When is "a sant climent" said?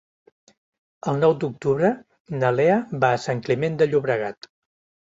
3.19-3.81